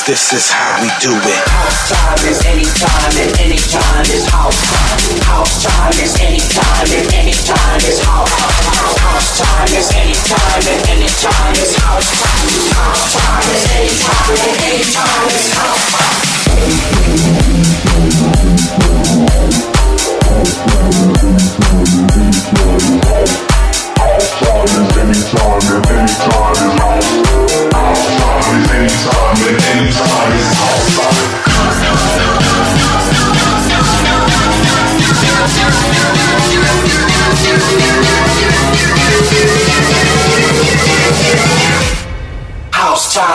[0.00, 1.42] This is how we do it.
[1.52, 5.20] House time is anytime and anytime is house time.
[5.28, 8.30] House time is anytime and anytime is house.
[8.30, 8.96] time.
[9.04, 12.72] House time is anytime and anytime is house time.
[12.72, 15.90] House time is anytime and anytime is house
[17.36, 17.41] time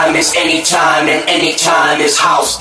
[0.08, 2.58] time is anytime and anytime is house.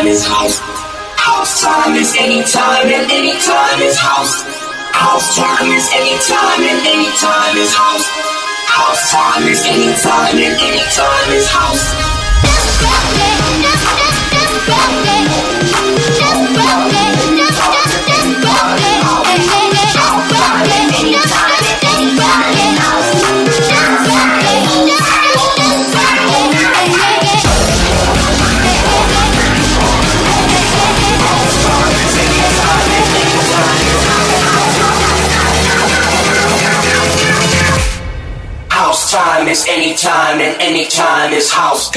[0.00, 0.58] Anytime is house.
[1.16, 4.42] House time is anytime and anytime is house.
[4.92, 8.06] House time is anytime and anytime is house.
[8.66, 12.20] House time is anytime and anytime is house.
[39.20, 41.90] Time is any time, and anytime is house.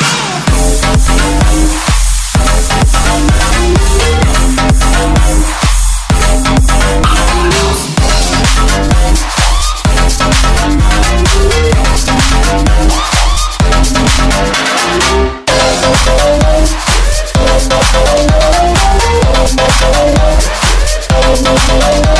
[21.56, 22.18] Thank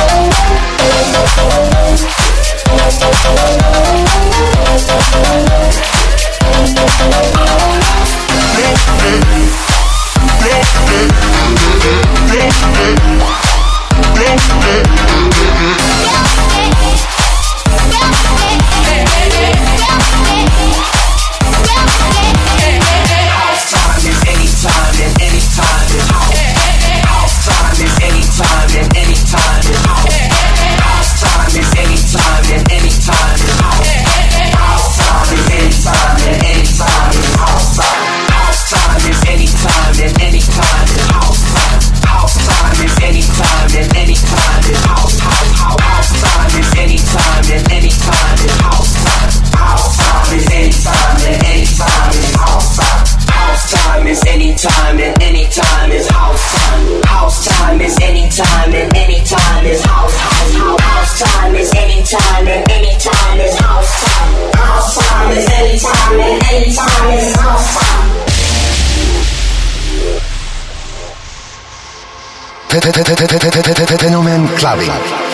[74.04, 75.33] Fenomen Clubbing.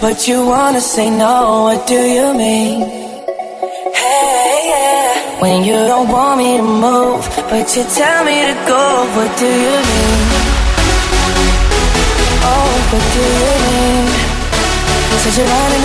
[0.00, 2.80] But you wanna say no, what do you mean?
[3.92, 5.40] Hey, yeah.
[5.42, 9.44] When you don't want me to move, but you tell me to go, what do
[9.44, 10.26] you mean?
[12.48, 14.06] Oh, what do you mean?
[15.10, 15.84] You said you're running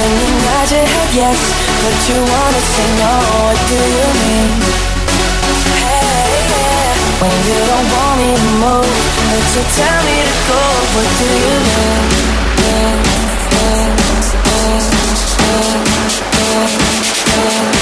[0.00, 1.40] When you nod your head yes,
[1.84, 3.12] but you wanna say no,
[3.44, 4.48] what do you mean?
[7.20, 8.96] When you don't want me to move,
[9.28, 10.62] but you tell me to go,
[10.96, 12.30] what do you mean?
[17.30, 17.79] What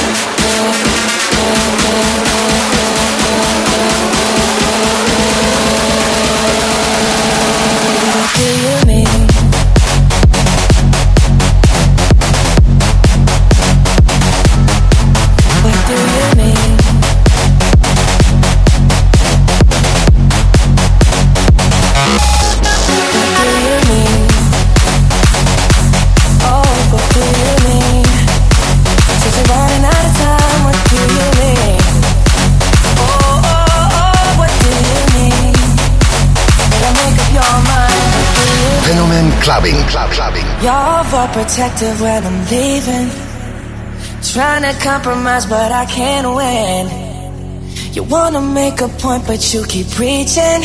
[39.49, 40.45] clubbing, club, clubbing.
[40.61, 43.09] You're overprotective when I'm leaving.
[44.35, 46.85] Trying to compromise, but I can't win.
[47.95, 50.61] You wanna make a point, but you keep preaching.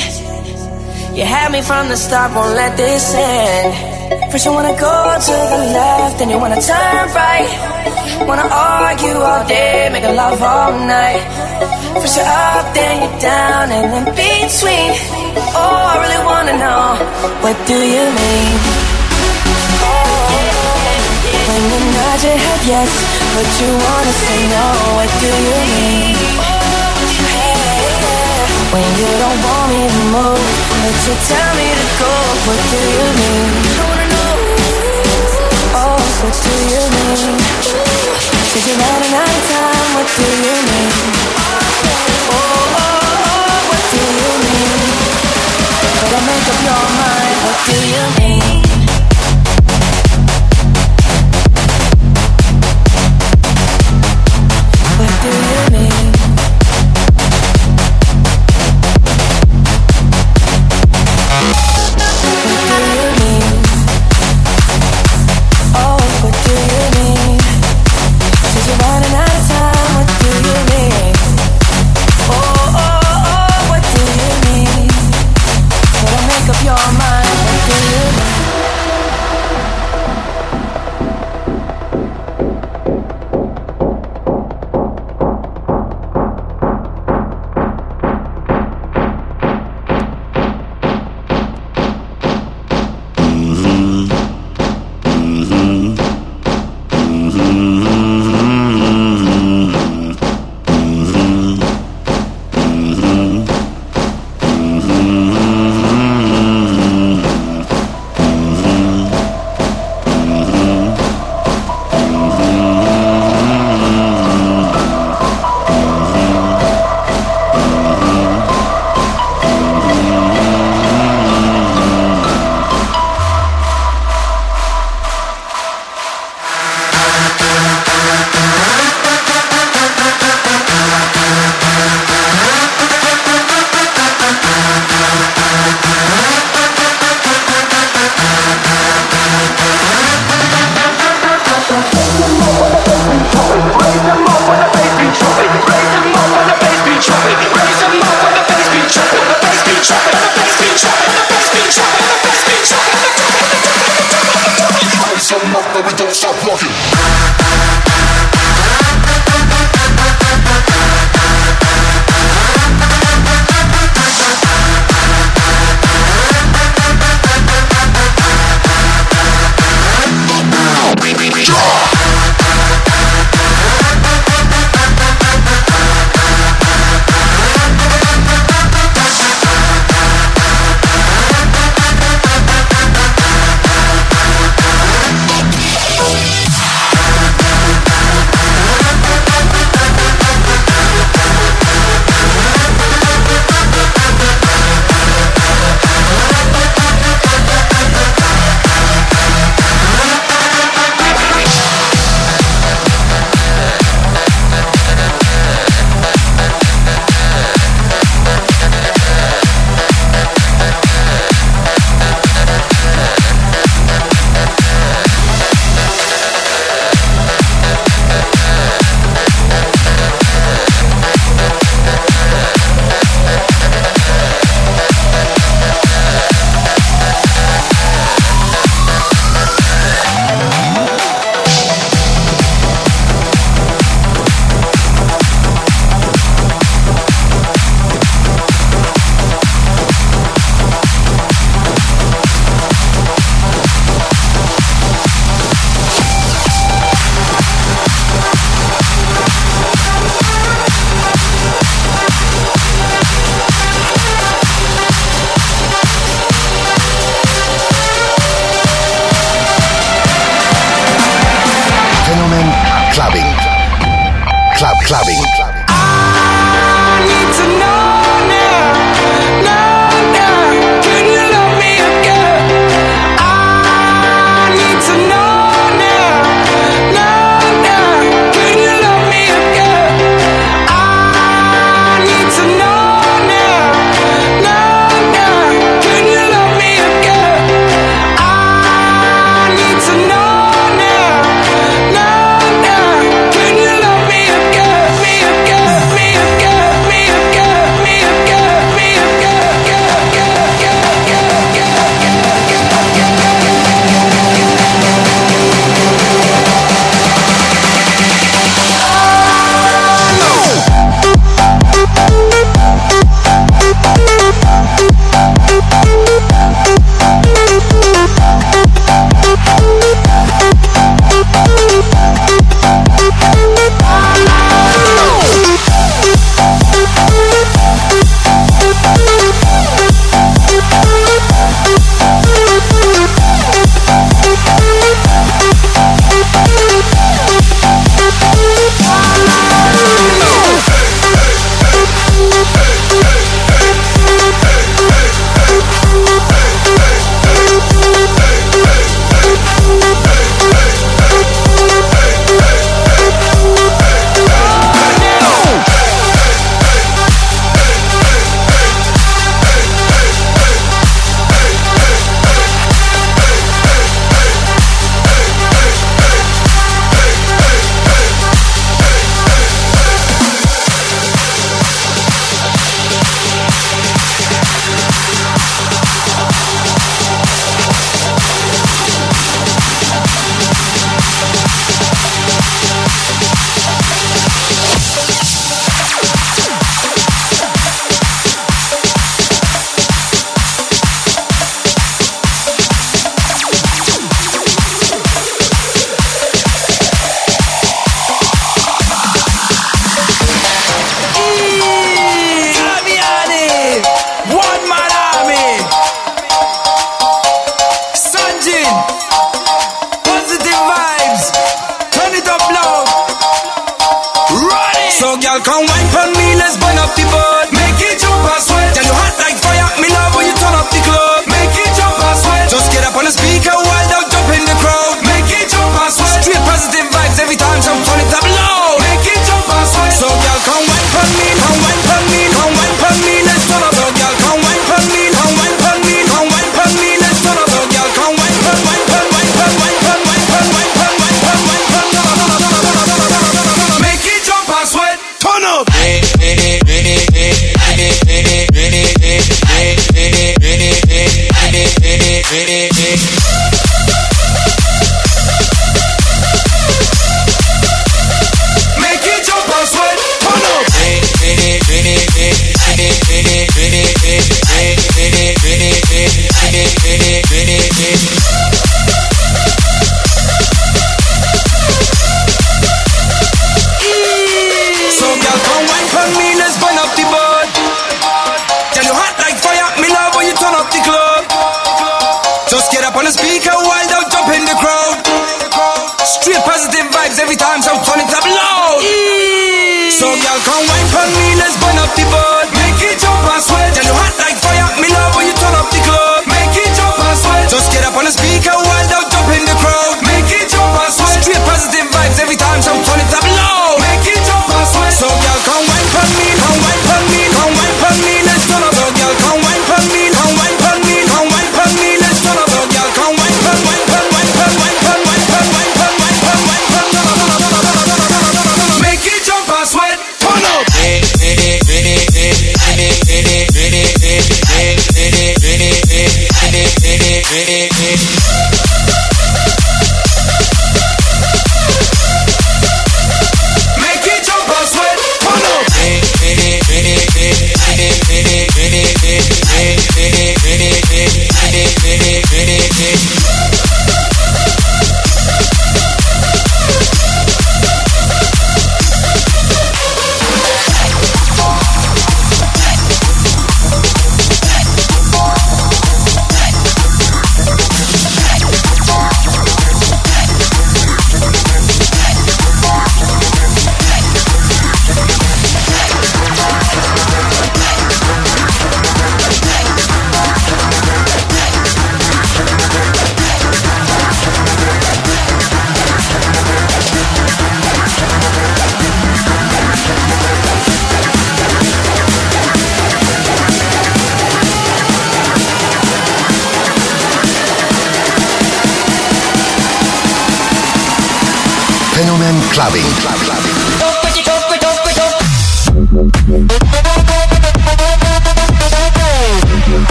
[1.15, 3.71] You had me from the start, won't let this end.
[4.29, 4.95] First you wanna go
[5.27, 7.49] to the left, then you wanna turn right.
[8.27, 11.23] Wanna argue all day, make a love all night.
[12.01, 15.22] First you're up, then you're down, and in between.
[15.35, 16.93] Oh, I really wanna know,
[17.41, 18.53] what do you mean?
[21.49, 22.91] When you nod your head yes,
[23.33, 24.65] but you wanna say no,
[24.97, 26.15] what do you mean?
[28.73, 30.45] When you don't want me to move,
[30.81, 32.13] but you tell me to go,
[32.45, 33.53] what do you mean?
[35.81, 37.37] Oh, what do you mean?
[38.53, 40.93] Said you're running out of time, what do you mean?
[42.29, 45.02] Oh, oh, oh, what do you mean?
[46.03, 48.72] Better make up your mind, what do you mean?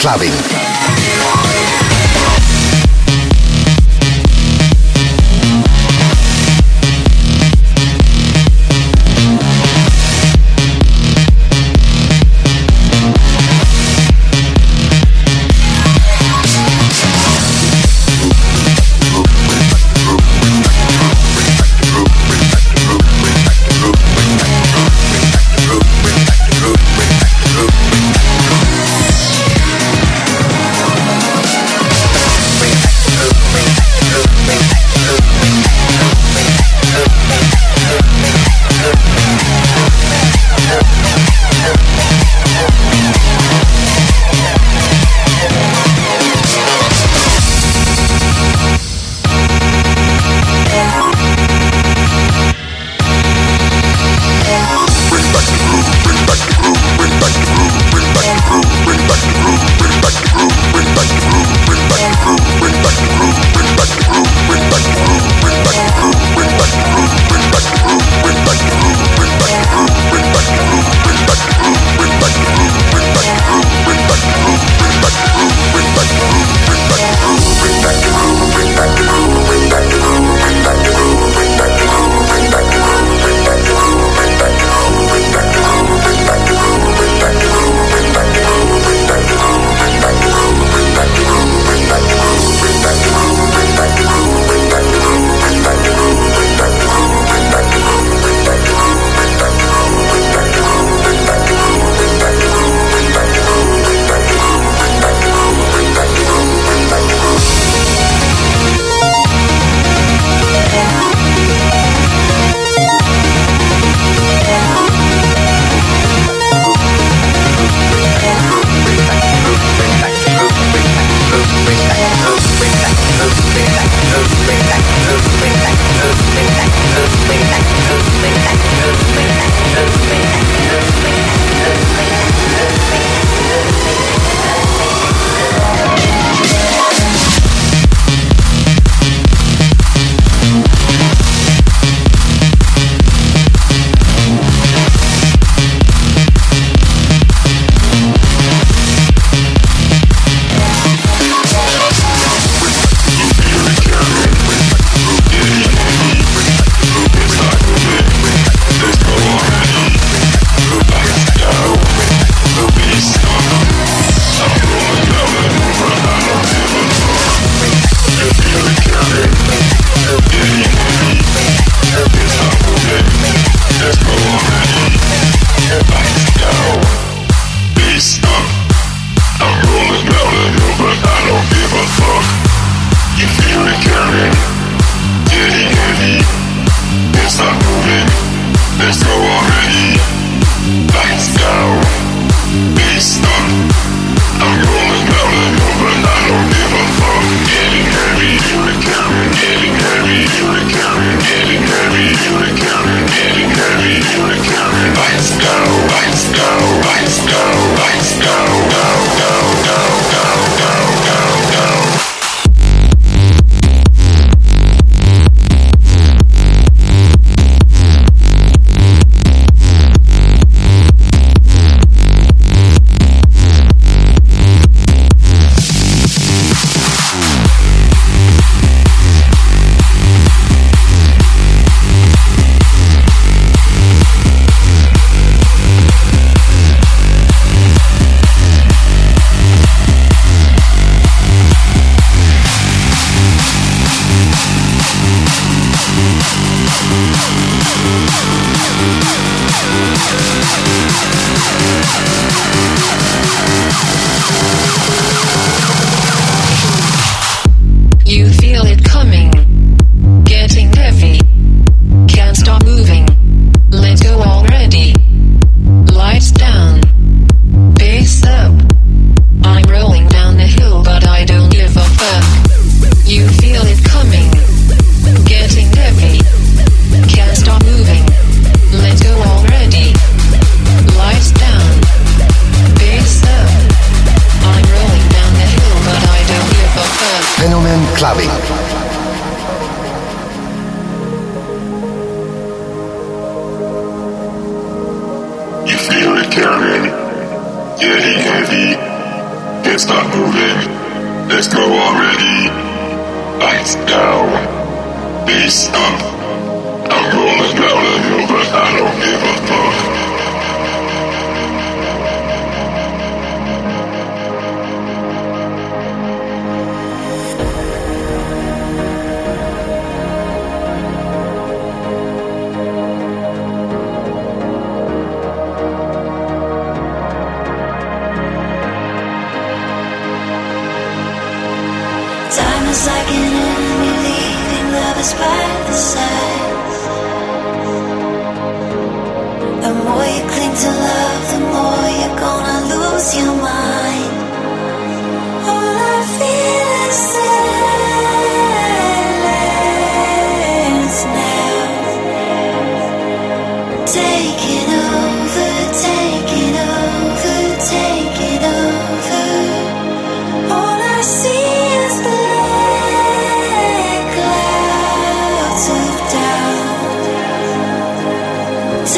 [0.00, 0.47] Clubbing.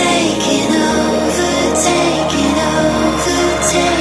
[0.00, 3.40] taking over, taking over,
[3.70, 3.99] taking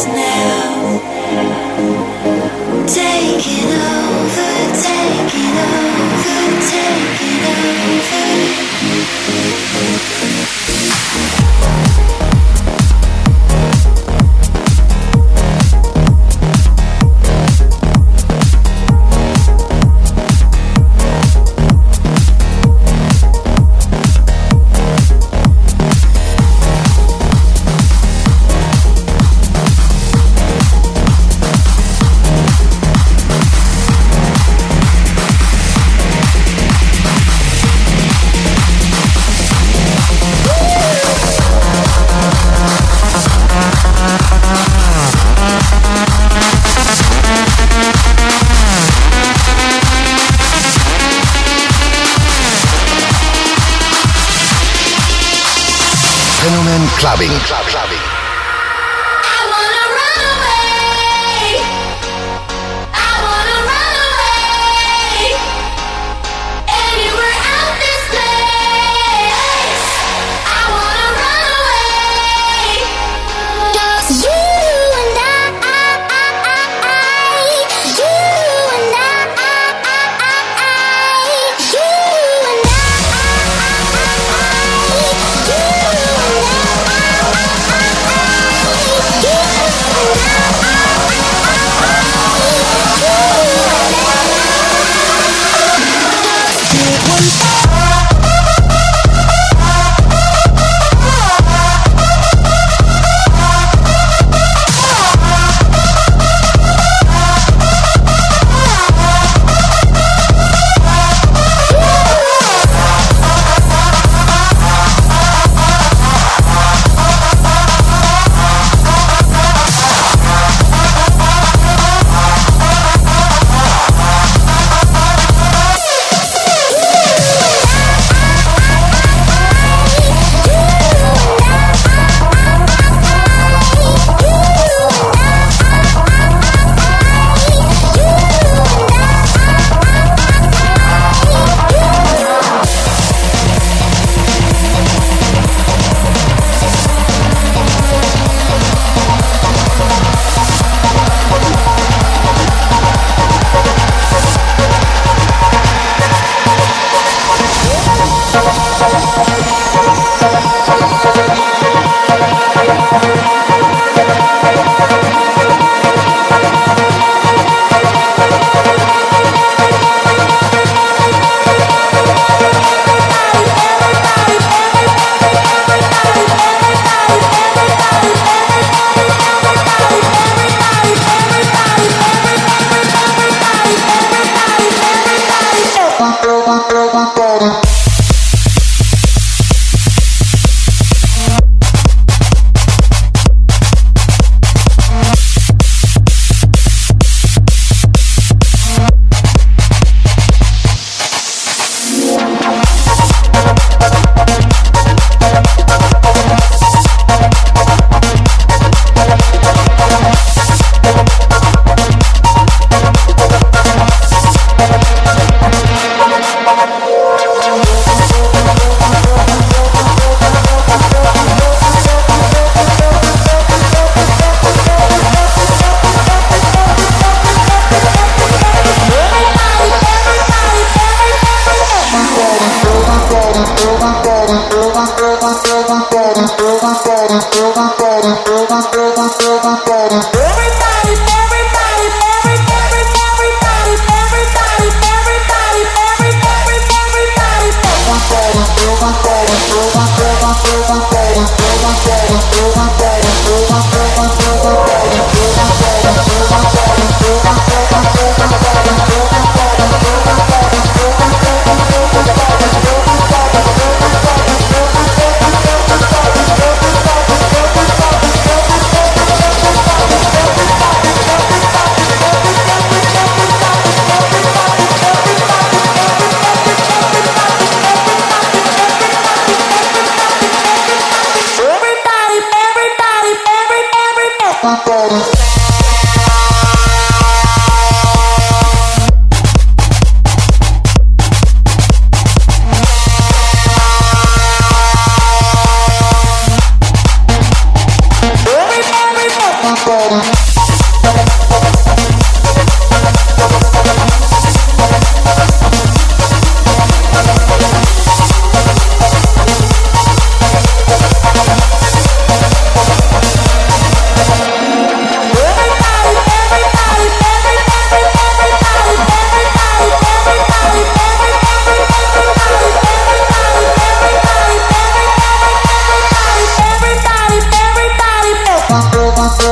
[0.08, 1.00] now.
[2.88, 3.89] Take it all.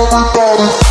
[0.09, 0.86] everybody.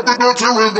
[0.00, 0.79] I think that you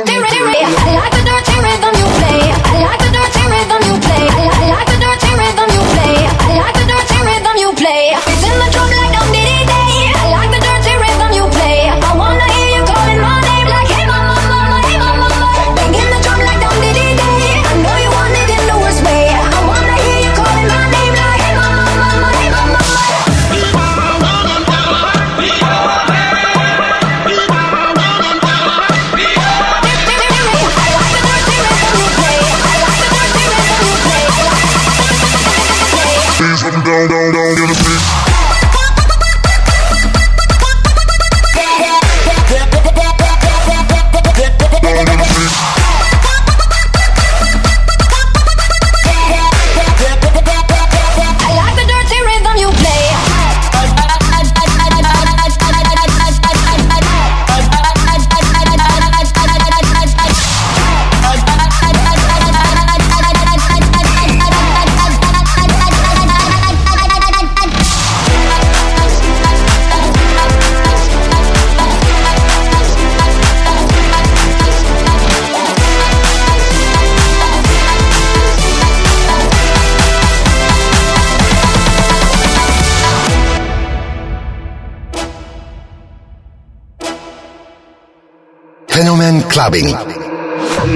[89.60, 89.92] clubbing.
[89.92, 90.00] I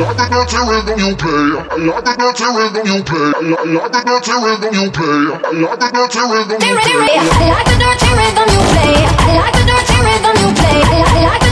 [0.00, 1.44] like the dirty rhythm you play.
[1.44, 3.28] I like the dirty rhythm you play.
[3.28, 5.12] I like, I like the dirty rhythm you play.
[5.12, 7.04] I like the dirty rhythm you play.
[7.04, 9.04] I like the dirty rhythm you play.
[9.04, 10.80] I like the dirty rhythm you play.
[10.80, 11.43] I like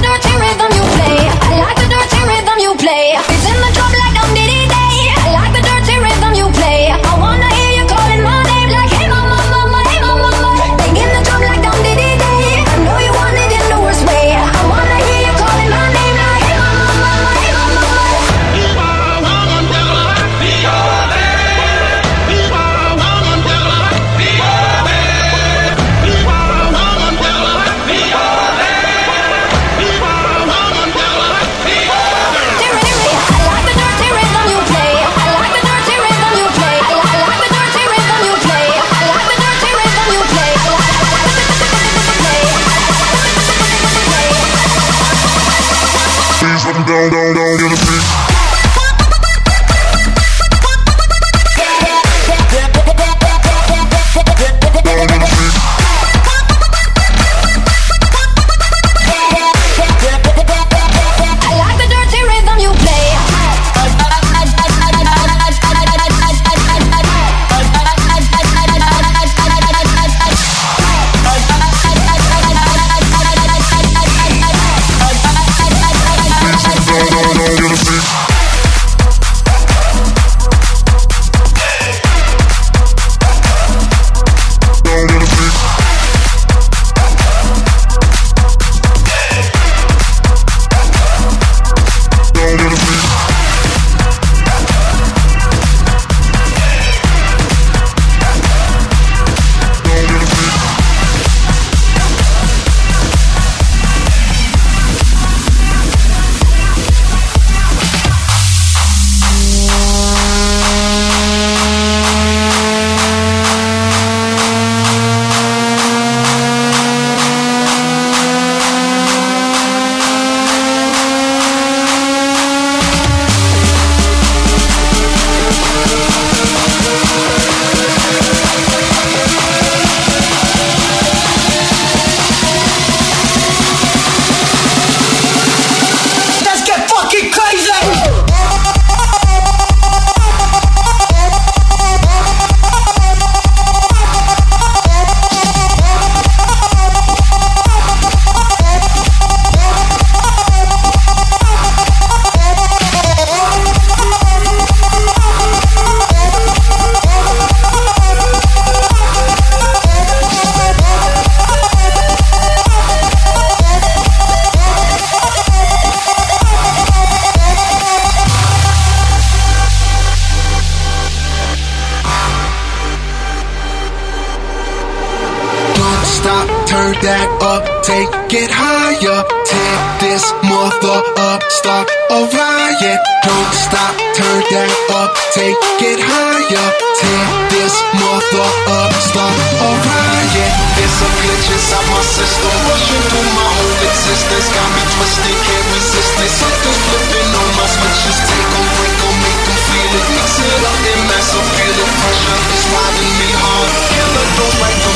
[177.02, 179.18] that up, take it higher.
[179.26, 183.00] Tear this mother up, start a riot.
[183.26, 186.68] Don't stop, turn that up, take it higher.
[187.02, 190.52] Tear this mother up, start a riot.
[190.78, 194.46] There's a glitch inside my system, rushing through my whole existence.
[194.54, 196.30] Got me twisted, can't resist it.
[196.38, 198.16] Something's flipping on my switches.
[198.30, 200.06] Take 'em, break 'em, make 'em feel it.
[200.14, 201.92] Mix it up, then massive feeling.
[201.98, 203.70] Pressure is riding me hard.
[203.90, 204.91] Killer goes right through